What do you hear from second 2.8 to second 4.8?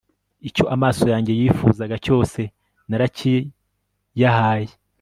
narakiyahaye